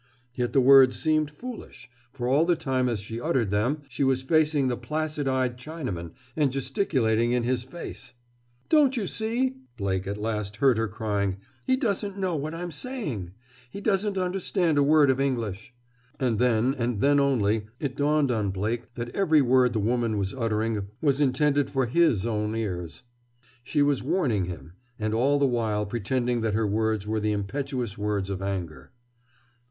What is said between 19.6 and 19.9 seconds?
the